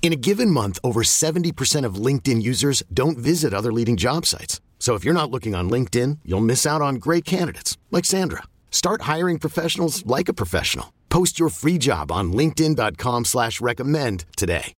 [0.00, 4.62] In a given month, over 70% of LinkedIn users don't visit other leading job sites.
[4.78, 8.44] So if you're not looking on LinkedIn, you'll miss out on great candidates like Sandra.
[8.70, 10.94] Start hiring professionals like a professional.
[11.10, 14.72] Post your free job on LinkedIn.com slash recommend today.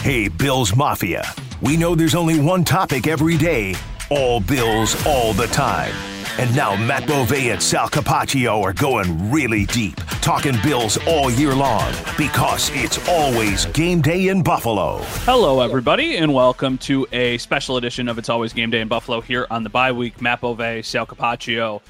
[0.00, 1.22] Hey, Bills Mafia.
[1.60, 3.74] We know there's only one topic every day.
[4.10, 6.13] All Bills all the time.
[6.36, 11.54] And now Matt Bove and Sal Capaccio are going really deep, talking Bills all year
[11.54, 14.98] long because it's always game day in Buffalo.
[15.26, 19.20] Hello, everybody, and welcome to a special edition of It's Always Game Day in Buffalo
[19.20, 20.20] here on the bye week.
[20.20, 21.80] Matt Bove, Sal Capaccio.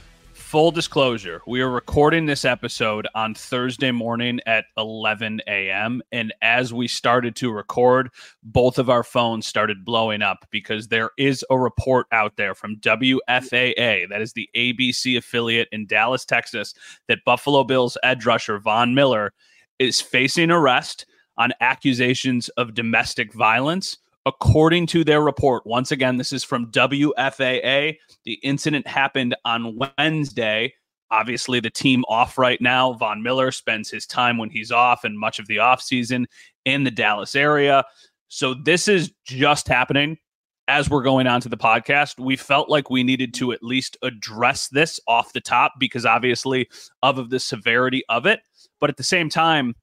[0.54, 6.00] Full disclosure, we are recording this episode on Thursday morning at 11 a.m.
[6.12, 8.10] And as we started to record,
[8.44, 12.76] both of our phones started blowing up because there is a report out there from
[12.76, 16.72] WFAA, that is the ABC affiliate in Dallas, Texas,
[17.08, 19.32] that Buffalo Bills edge rusher Von Miller
[19.80, 21.04] is facing arrest
[21.36, 27.96] on accusations of domestic violence according to their report, once again, this is from WFAA.
[28.24, 30.74] The incident happened on Wednesday.
[31.10, 32.94] Obviously, the team off right now.
[32.94, 36.24] Von Miller spends his time when he's off and much of the offseason
[36.64, 37.84] in the Dallas area.
[38.28, 40.18] So, this is just happening
[40.66, 42.18] as we're going on to the podcast.
[42.18, 46.68] We felt like we needed to at least address this off the top because obviously
[47.02, 48.40] of, of the severity of it.
[48.80, 49.74] But at the same time,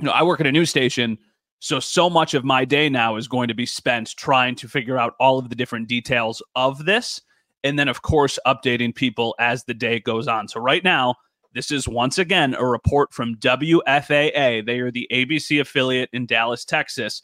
[0.00, 1.18] you know, I work at a news station
[1.58, 4.98] so, so much of my day now is going to be spent trying to figure
[4.98, 7.20] out all of the different details of this.
[7.64, 10.48] And then, of course, updating people as the day goes on.
[10.48, 11.14] So, right now,
[11.54, 14.64] this is once again a report from WFAA.
[14.66, 17.22] They are the ABC affiliate in Dallas, Texas.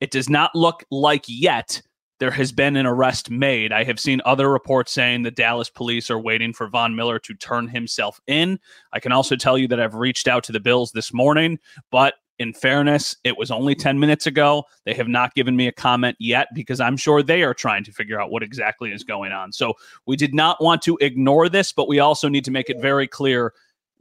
[0.00, 1.82] It does not look like yet
[2.20, 3.72] there has been an arrest made.
[3.72, 7.34] I have seen other reports saying the Dallas police are waiting for Von Miller to
[7.34, 8.58] turn himself in.
[8.92, 11.58] I can also tell you that I've reached out to the Bills this morning,
[11.90, 14.64] but in fairness, it was only 10 minutes ago.
[14.84, 17.92] They have not given me a comment yet because I'm sure they are trying to
[17.92, 19.52] figure out what exactly is going on.
[19.52, 19.74] So
[20.06, 23.06] we did not want to ignore this, but we also need to make it very
[23.06, 23.52] clear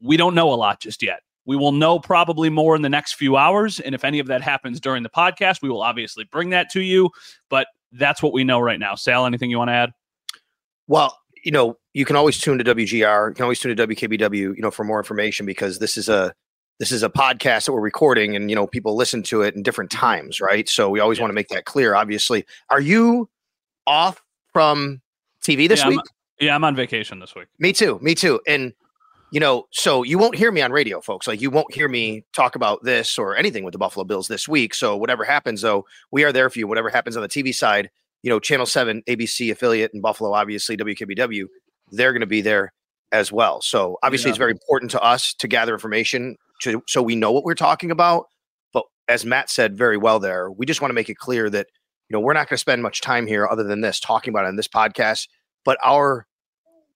[0.02, 1.22] we don't know a lot just yet.
[1.46, 3.80] We will know probably more in the next few hours.
[3.80, 6.82] And if any of that happens during the podcast, we will obviously bring that to
[6.82, 7.10] you.
[7.50, 8.96] But that's what we know right now.
[8.96, 9.92] Sal, anything you want to add?
[10.88, 14.32] Well, you know, you can always tune to WGR, you can always tune to WKBW,
[14.32, 16.34] you know, for more information because this is a
[16.80, 19.64] this is a podcast that we're recording and you know people listen to it in
[19.64, 20.06] different mm-hmm.
[20.06, 20.68] times right?
[20.68, 21.24] So we always yeah.
[21.24, 22.46] want to make that clear obviously.
[22.70, 23.30] Are you
[23.86, 25.02] off from
[25.44, 26.00] tv this yeah, week?
[26.00, 27.48] I'm, yeah i'm on vacation this week.
[27.60, 28.40] Me too me too.
[28.48, 28.74] And
[29.32, 31.28] you know so you won't hear me on radio folks.
[31.28, 34.48] Like you won't hear me talk about this or anything with the buffalo bills this
[34.48, 34.74] week.
[34.74, 36.68] So whatever happens though we are there for you.
[36.68, 37.90] Whatever happens on the tv side
[38.24, 41.44] you know channel 7 abc affiliate in buffalo obviously wkbw
[41.92, 42.72] they're going to be there
[43.14, 43.62] as well.
[43.62, 44.32] So obviously yeah.
[44.32, 47.92] it's very important to us to gather information to, so we know what we're talking
[47.92, 48.26] about.
[48.74, 51.68] But as Matt said very well there, we just want to make it clear that
[52.10, 54.46] you know we're not going to spend much time here other than this talking about
[54.46, 55.28] it in this podcast.
[55.66, 56.28] But our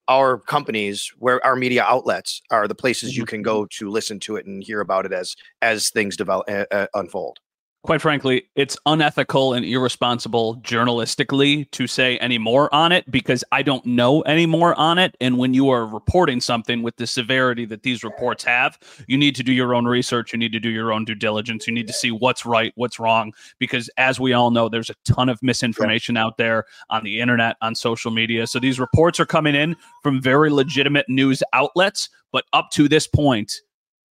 [0.10, 3.30] our companies, where our media outlets are the places you mm-hmm.
[3.30, 6.88] can go to listen to it and hear about it as as things develop uh,
[6.94, 7.40] unfold
[7.88, 13.62] quite frankly, it's unethical and irresponsible journalistically to say any more on it because I
[13.62, 15.16] don't know any more on it.
[15.22, 18.78] And when you are reporting something with the severity that these reports have,
[19.08, 20.34] you need to do your own research.
[20.34, 21.66] You need to do your own due diligence.
[21.66, 24.96] You need to see what's right, what's wrong, because as we all know, there's a
[25.06, 28.48] ton of misinformation out there on the internet, on social media.
[28.48, 32.10] So these reports are coming in from very legitimate news outlets.
[32.34, 33.62] But up to this point,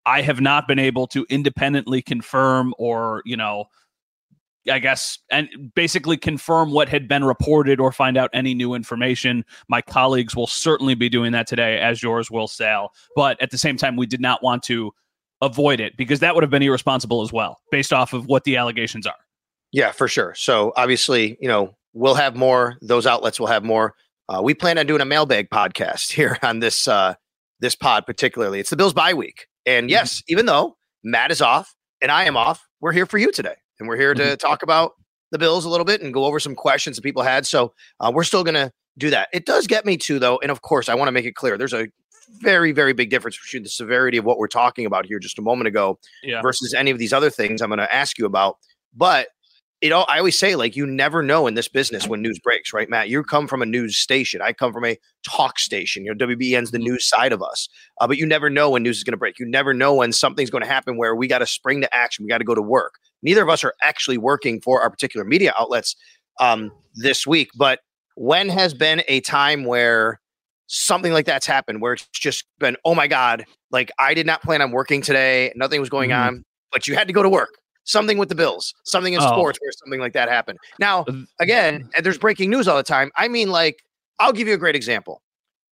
[0.05, 3.65] I have not been able to independently confirm or, you know,
[4.69, 9.45] I guess, and basically confirm what had been reported or find out any new information.
[9.67, 12.91] My colleagues will certainly be doing that today, as yours will, Sal.
[13.15, 14.91] But at the same time, we did not want to
[15.41, 18.57] avoid it because that would have been irresponsible as well, based off of what the
[18.57, 19.13] allegations are.
[19.71, 20.33] Yeah, for sure.
[20.35, 22.77] So obviously, you know, we'll have more.
[22.81, 23.93] Those outlets will have more.
[24.27, 27.15] Uh, we plan on doing a mailbag podcast here on this uh,
[27.59, 28.59] this pod particularly.
[28.59, 29.47] It's the Bills bye week.
[29.65, 29.91] And mm-hmm.
[29.91, 32.67] yes, even though Matt is off and I am off.
[32.81, 33.55] We're here for you today.
[33.79, 34.39] And we're here to Mhm.
[34.39, 34.93] talk about
[35.31, 37.45] the Bills a little bit and go over some questions that people had.
[37.45, 39.29] So uh, we're still going to do that.
[39.33, 40.39] It does get me to, though.
[40.39, 41.87] And of course, I want to make it clear there's a
[42.41, 45.41] very, very big difference between the severity of what we're talking about here just a
[45.41, 46.41] moment ago Yeah.
[46.41, 48.57] versus any of these other things I'm going to ask you about.
[48.95, 49.27] But
[49.85, 52.73] it all, I always say, like, you never know in this business when news breaks,
[52.73, 53.07] right, Matt?
[53.09, 54.41] You come from a news station.
[54.41, 56.03] I come from a talk station.
[56.03, 57.69] You know, WBEN's the news side of us.
[58.01, 59.37] Uh, but you never know when news is going to break.
[59.39, 62.25] You never know when something's going to happen where we got to spring to action.
[62.25, 62.95] We got to go to work.
[63.21, 65.95] Neither of us are actually working for our particular media outlets
[66.39, 67.49] um, this week.
[67.55, 67.79] But
[68.15, 70.19] when has been a time where
[70.67, 74.41] something like that's happened, where it's just been, oh my God, like I did not
[74.41, 75.53] plan on working today.
[75.55, 76.25] Nothing was going Mhm.
[76.27, 77.49] on, but you had to go to work.
[77.85, 79.27] Something with the Bills, something in Oh.
[79.27, 80.59] sports where something like that happened.
[80.79, 81.05] Now,
[81.39, 83.11] again, and there's breaking news all the time.
[83.15, 83.83] I mean, like,
[84.19, 85.21] I'll give you a great example.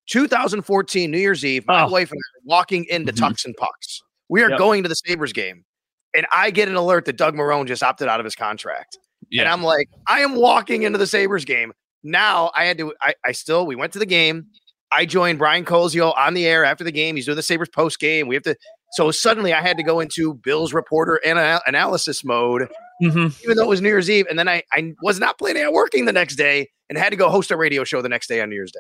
[0.08, 1.90] 2014 New Year's Eve, my Oh.
[1.90, 3.18] wife and I are walking into Mhm.
[3.32, 4.02] Tux and Pucks.
[4.30, 4.60] We are Yep.
[4.60, 5.66] going to the Sabres game,
[6.14, 8.98] and I get an alert that Doug Marrone just opted out of his contract.
[9.32, 11.74] And I'm like, I am walking into the Sabres game.
[12.04, 14.48] Now I had to, I, I still, we went to the game.
[14.92, 17.16] I joined Brian Koziol on the air after the game.
[17.16, 18.28] He's doing the Sabres post game.
[18.28, 18.56] We have to,
[18.94, 22.68] so suddenly I had to go into Bill's reporter ana- analysis mode,
[23.02, 23.34] Mhm.
[23.44, 24.28] even though it was New Year's Eve.
[24.30, 27.16] And then I, I was not planning on working the next day and had to
[27.16, 28.80] go host a radio show the next day on New Year's Day.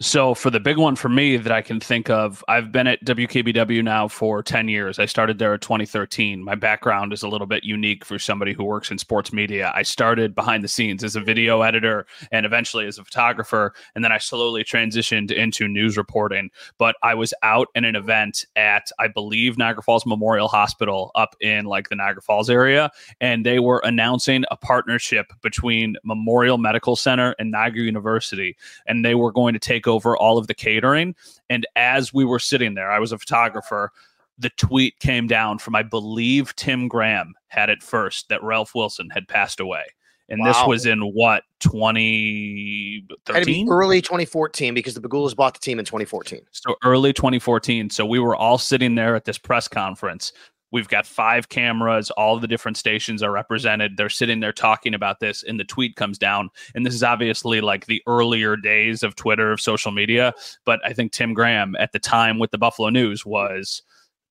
[0.00, 3.04] So for the big one for me that I can think of, I've been at
[3.04, 4.98] WKBW now for 10 years.
[4.98, 6.42] I started there in 2013.
[6.42, 9.72] My background is a little bit unique for somebody who works in sports media.
[9.72, 14.02] I started behind the scenes as a video editor and eventually as a photographer, and
[14.02, 16.50] then I slowly transitioned into news reporting.
[16.76, 21.36] But I was out in an event at I believe Niagara Falls Memorial Hospital up
[21.40, 26.96] in like the Niagara Falls area, and they were announcing a partnership between Memorial Medical
[26.96, 28.56] Center and Niagara University
[28.86, 31.14] and they were going to take over all of the catering.
[31.50, 33.90] And as we were sitting there, I was a photographer.
[34.38, 39.10] The tweet came down from, I believe, Tim Graham had it first that Ralph Wilson
[39.10, 39.84] had passed away.
[40.30, 43.68] And this was in what, Had to be 2013?
[43.68, 46.40] early 2014 because the Pegulas bought the team in 2014.
[46.50, 47.90] So early 2014.
[47.90, 50.32] So we were all sitting there at this press conference.
[50.74, 52.10] We've got five cameras.
[52.10, 53.96] All the different stations are represented.
[53.96, 56.50] They're sitting there talking about this, and the tweet comes down.
[56.74, 60.34] And this is obviously like the earlier days of Twitter, of social media.
[60.64, 63.82] But I think Tim Graham at the time with the Buffalo News was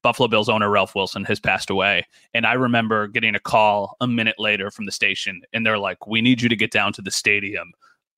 [0.02, 2.06] Buffalo Bills owner Ralph Wilson has passed away.
[2.34, 6.08] And I remember getting a call a minute later from the station, and they're like,
[6.08, 7.72] We need you to get down to the stadium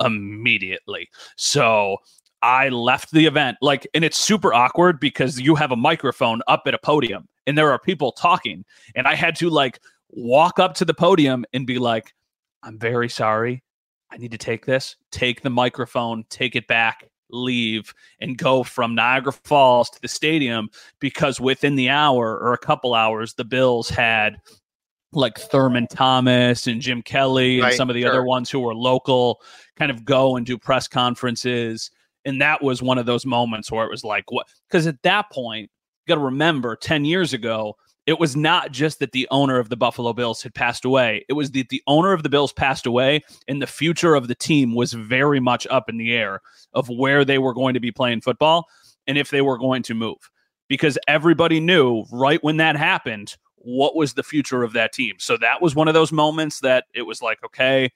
[0.04, 1.10] immediately.
[1.36, 1.98] So
[2.42, 6.64] I left the event like, and it's super awkward because you have a microphone up
[6.66, 8.66] at a podium and there are people talking,
[8.96, 12.14] and I had to like walk up to the podium and be like,
[12.64, 13.64] I'm very sorry.
[14.12, 18.96] I need to take this, take the microphone, take it back, leave, and go from
[18.96, 20.70] Niagara Falls to the stadium
[21.00, 24.38] because within the hour or a couple hours, the Bills had
[25.12, 28.12] like Thurman Thomas and Jim Kelly and Right, some of the sure.
[28.12, 29.42] other ones who were local
[29.76, 31.90] kind of go and do press conferences.
[32.26, 34.48] And that was one of those moments where it was like, what?
[34.68, 35.70] Because at that point,
[36.08, 37.76] got to remember 10 years ago,
[38.06, 41.26] it was not just that the owner of the Buffalo Bills had passed away.
[41.28, 44.36] It was that the owner of the Bills passed away and the future of the
[44.36, 46.42] team was very much up in the air
[46.74, 48.68] of where they were going to be playing football
[49.08, 50.30] and if they were going to move.
[50.68, 55.16] Because everybody knew right when that happened what was the future of that team.
[55.18, 57.92] So that was one of those moments that it was like, okay.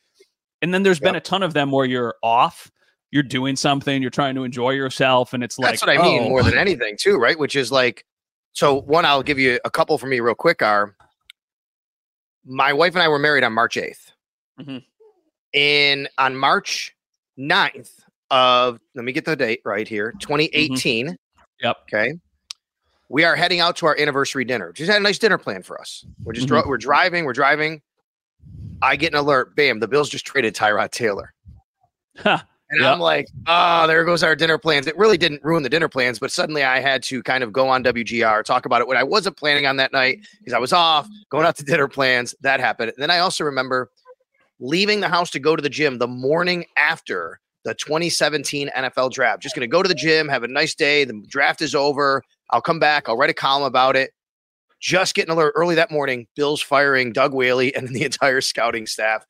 [0.61, 2.71] And then there's been a ton of them where you're off,
[3.11, 6.23] you're doing something, you're trying to enjoy yourself, and it's like, That's what I mean
[6.23, 7.37] oh, more than anything, too, right?
[7.37, 8.05] Which is like,
[8.53, 10.61] so one, I'll give you a couple for me real quick.
[10.61, 10.95] Are
[12.45, 14.11] my wife and I were married on March 8th.
[14.59, 14.83] Mhm.
[15.53, 16.95] And on March
[17.37, 17.91] 9th
[18.31, 21.17] of, let me get the date right here, 2018.
[21.61, 21.77] Yep.
[21.83, 22.13] Okay.
[23.09, 24.71] We are heading out to our anniversary dinner.
[24.71, 26.05] Just had a nice dinner plan for us.
[26.23, 27.81] We're just, dri- we're driving, we're driving.
[28.81, 29.55] I get an alert.
[29.55, 29.79] Bam.
[29.79, 31.33] The Bills just traded Tyrod Taylor.
[32.17, 32.39] Huh.
[32.71, 32.93] And Yep.
[32.93, 34.85] I'm like, oh, there goes our dinner plans.
[34.85, 37.67] It really didn't ruin the dinner plans, but suddenly I had to kind of go
[37.67, 40.71] on WGR, talk about it when I wasn't planning on that night because I was
[40.71, 42.35] off, going out to dinner plans.
[42.41, 42.91] That happened.
[42.95, 43.89] And then I also remember
[44.59, 49.41] leaving the house to go to the gym the morning after the 2017 NFL draft.
[49.41, 51.03] Just going to go to the gym, have a nice day.
[51.05, 52.23] The draft is over.
[52.51, 53.09] I'll come back.
[53.09, 54.11] I'll write a column about it.
[54.79, 56.27] Just getting alert early that morning.
[56.35, 59.25] Bills firing Doug Whaley and the entire scouting staff.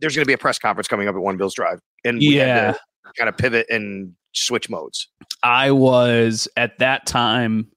[0.00, 2.34] There's going to be a press conference coming up at One Bills Drive, and we
[2.36, 2.72] had Yeah.
[2.72, 2.78] to
[3.16, 5.08] kind of pivot and switch modes.
[5.42, 7.68] I was at that time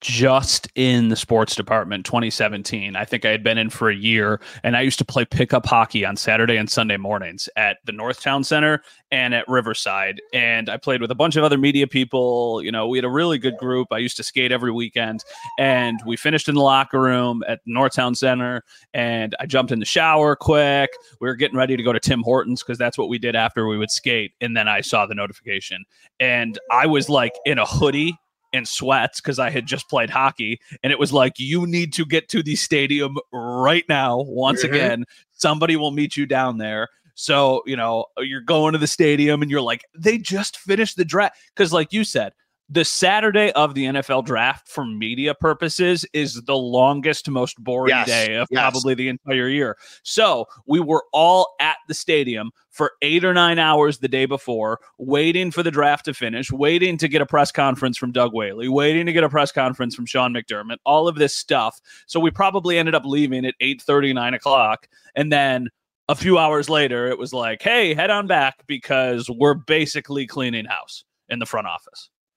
[0.00, 4.40] just in the sports department 2017 i think i had been in for a year
[4.62, 8.44] and i used to play pickup hockey on saturday and sunday mornings at the northtown
[8.44, 10.20] center and at riverside.
[10.32, 12.62] And i played with a bunch of other media people.
[12.62, 13.88] You know we had a really good group.
[13.92, 15.24] I used to skate every weekend.
[15.58, 18.62] And we finished in the locker room at northtown center
[18.94, 20.90] and i jumped in the shower quick.
[21.20, 23.66] We were getting ready to go to tim hortons because that's what we did after
[23.66, 25.84] we would skate and then i saw the notification.
[26.20, 28.18] And i was like in a hoodie
[28.56, 30.58] in sweats because I had just played hockey.
[30.82, 34.22] And it was like, you need to get to the stadium right now.
[34.22, 34.74] Once mm-hmm.
[34.74, 36.88] again, somebody will meet you down there.
[37.14, 41.04] So, you know, you're going to the stadium and you're like, they just finished the
[41.04, 41.38] draft.
[41.54, 42.32] Because, like you said,
[42.68, 48.06] the Saturday of the NFL draft for media purposes is the longest, most boring yes,
[48.06, 48.60] day of yes.
[48.60, 49.76] probably the entire year.
[50.02, 54.80] So we were all at the stadium for eight or nine hours the day before,
[54.98, 58.68] waiting for the draft to finish, waiting to get a press conference from Doug Whaley,
[58.68, 61.80] waiting to get a press conference from Sean McDermott, all of this stuff.
[62.06, 64.88] So we probably ended up leaving at 8 39 o'clock.
[65.14, 65.68] And then
[66.08, 70.64] a few hours later, it was like, hey, head on back because we're basically cleaning
[70.64, 72.10] house in the front office.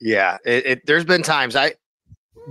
[0.00, 1.74] Yeah, it, it, there's been times I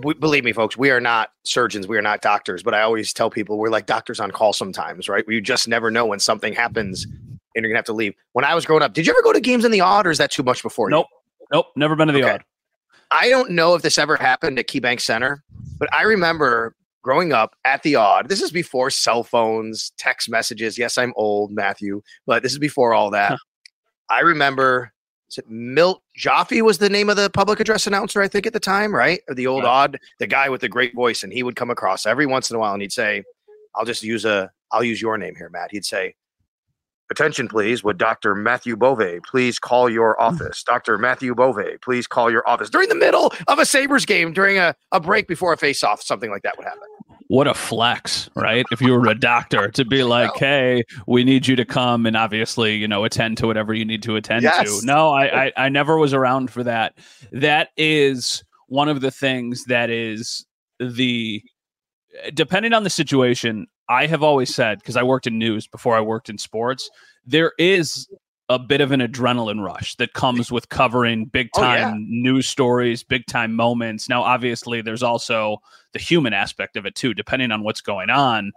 [0.03, 3.13] we, believe me, folks, we are not surgeons, we are not doctors, but I always
[3.13, 5.25] tell people we're like doctors on call sometimes, right?
[5.25, 8.13] We just never know when something happens and you're gonna have to leave.
[8.33, 10.11] When I was growing up, did you ever go to games in the Aud, or
[10.11, 11.07] is that too much before nope.
[11.41, 11.47] you?
[11.51, 12.35] Nope, never been to the okay.
[12.35, 12.43] Aud.
[13.11, 15.43] I don't know if this ever happened at KeyBank Center,
[15.79, 18.29] but I remember growing up at the Aud.
[18.29, 20.77] This is before cell phones, text messages.
[20.77, 23.31] Yes, I'm old, Matthew, but this is before all that.
[23.31, 23.37] Huh.
[24.09, 24.91] I remember
[25.47, 28.93] Milt Jaffe was the name of the public address announcer, I think, at the time,
[28.93, 29.21] right?
[29.27, 29.83] Or the old right.
[29.83, 32.55] Aud, the guy with the great voice, and he would come across every once in
[32.55, 33.23] a while and he'd say,
[33.75, 35.71] I'll just use a I'll use your name here, Matt.
[35.71, 36.15] He'd say,
[37.11, 37.83] Attention, please.
[37.83, 38.35] Would Dr.
[38.35, 40.25] Matthew Bove please call your hmm.
[40.25, 40.63] office?
[40.63, 40.97] Dr.
[40.97, 44.75] Matthew Bove, please call your office during the middle of a Sabres game, during a,
[44.91, 46.81] a break before a face off, something like that would happen.
[47.29, 48.65] What a flex, right?
[48.71, 52.17] if you were a doctor to be like, hey, we need you to come and
[52.17, 54.81] obviously, you know, attend to whatever you need to attend yes.
[54.81, 54.85] to.
[54.85, 56.97] No, I, I, I never was around for that.
[57.31, 60.45] That is one of the things that is
[60.79, 61.43] the
[62.33, 66.01] depending on the situation, I have always said, because I worked in news before I
[66.01, 66.89] worked in sports,
[67.25, 68.07] there is
[68.49, 71.93] a bit of an adrenaline rush that comes with covering big time oh, yeah.
[71.97, 74.09] news stories, big time moments.
[74.09, 75.61] Now, obviously, there's also
[75.93, 77.13] the human aspect of it too.
[77.13, 78.51] Depending on what's going on,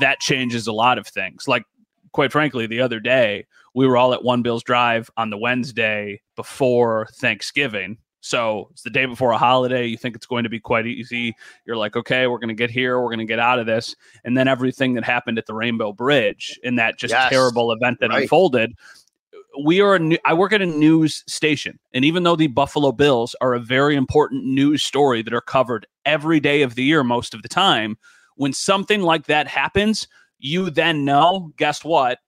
[0.00, 1.46] that changes a lot of things.
[1.46, 1.64] Like,
[2.12, 6.20] quite frankly, the other day, we were all at One Bills Drive on the Wednesday
[6.34, 9.86] before Thanksgiving so it's the day before a holiday.
[9.86, 11.36] You think it's going to be quite easy.
[11.64, 13.00] You're like, okay, we're going to get here.
[13.00, 13.94] We're going to get out of this.
[14.24, 18.00] And then everything that happened at the Rainbow Bridge in that just yes, terrible event
[18.00, 18.22] that right.
[18.22, 18.72] unfolded.
[19.62, 21.78] We are, a new, I work at a news station.
[21.92, 25.86] And even though the Buffalo Bills are a very important news story that are covered
[26.04, 27.96] every day of the year, most of the time,
[28.36, 30.08] when something like that happens,
[30.38, 32.18] you then know, guess what?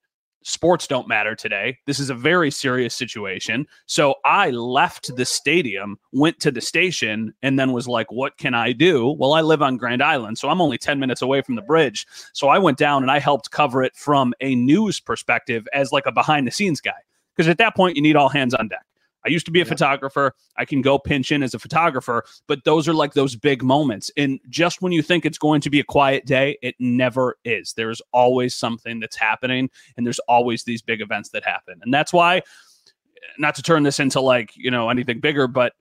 [0.43, 1.77] sports don't matter today.
[1.85, 3.67] This is a very serious situation.
[3.85, 8.53] So I left the stadium, went to the station, and then was like, what can
[8.53, 9.15] I do?
[9.17, 12.07] Well, I live on Grand Island, so I'm only 10 minutes away from the bridge.
[12.33, 16.05] So I went down and I helped cover it from a news perspective as like
[16.05, 16.93] a behind the scenes guy.
[17.39, 18.85] Because at that point, you need all hands on deck.
[19.25, 19.69] I used to be a Yeah.
[19.69, 20.35] photographer.
[20.57, 24.11] I can go pinch in as a photographer, but those are like those big moments.
[24.17, 27.71] And just when you think it's going to be a quiet day, it never is.
[27.75, 31.79] There's always something that's happening, and there's always these big events that happen.
[31.81, 32.41] And that's why,
[33.37, 35.75] not to turn this into like, you know, anything bigger, but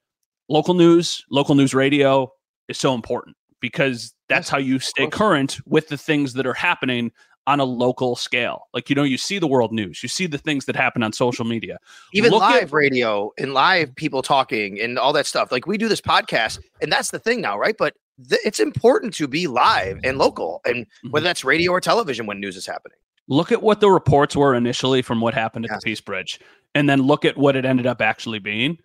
[0.49, 2.33] local news, local news radio
[2.69, 7.11] is so important because that's how you stay current with the things that are happening
[7.49, 8.69] on a local scale.
[8.75, 11.13] Like, you know, you see the world news, you see the things that happen on
[11.13, 11.79] social media.
[12.13, 15.51] even Look at- live radio and live people talking and all that stuff.
[15.51, 17.75] Like we do this podcast, and that's the thing now, right?
[17.79, 17.95] But
[18.29, 21.11] th- it's important to be live and local, and Mm-hmm.
[21.11, 22.99] whether that's radio or television when news is happening.
[23.29, 26.41] Look at what the reports were initially from what happened at the Peace Bridge,
[26.75, 28.79] and then look at what it ended up actually being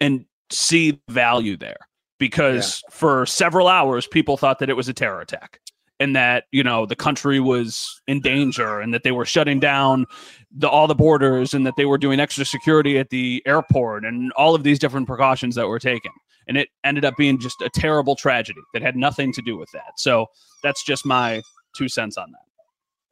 [0.00, 1.76] and see value there.
[2.18, 5.60] Because for several hours, people thought that it was a terror attack
[5.98, 10.06] and that, you know, the country was in danger and that they were shutting down
[10.54, 14.32] the, all the borders and that they were doing extra security at the airport and
[14.32, 16.12] all of these different precautions that were taken.
[16.48, 19.70] And it ended up being just a terrible tragedy that had nothing to do with
[19.72, 19.92] that.
[19.96, 20.26] So
[20.62, 21.42] that's just my
[21.74, 22.38] two cents on that.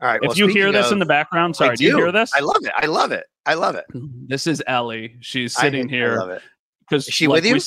[0.04, 0.20] All right.
[0.22, 1.84] if well, you hear this in the background, sorry, do.
[1.84, 2.30] you hear this?
[2.34, 2.72] I love it.
[2.76, 3.24] I love it.
[3.46, 3.86] I love it.
[4.28, 5.16] This is Ellie.
[5.20, 6.42] She's I- sitting I here love it.
[6.80, 7.58] because Is she with you?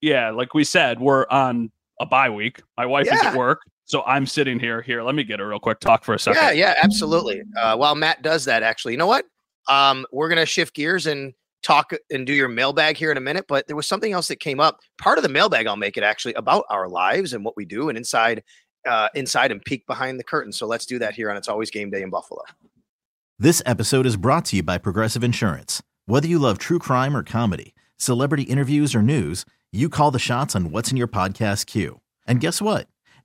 [0.00, 1.70] yeah, like we said, we're on
[2.00, 2.62] a bye week.
[2.76, 4.82] My wife is at work, so I'm sitting here.
[4.82, 6.42] Here, let me get a real quick talk for a second.
[6.42, 7.42] Yeah, yeah, absolutely.
[7.56, 9.24] Uh, while Matt does that, actually, you know what?
[9.68, 13.46] Um, we're gonna shift gears and talk and do your mailbag here in a minute.
[13.48, 14.80] But there was something else that came up.
[14.98, 17.88] Part of the mailbag, I'll make it actually about our lives and what we do,
[17.88, 18.42] and inside,
[18.86, 20.52] uh, inside and peek behind the curtain.
[20.52, 22.42] So let's do that here on It's Always Game Day in Buffalo.
[23.38, 25.82] This episode is brought to you by Progressive Insurance.
[26.06, 30.56] Whether you love true crime or comedy, celebrity interviews or news, you call the shots
[30.56, 32.00] on what's in your podcast queue.
[32.26, 32.88] And guess what?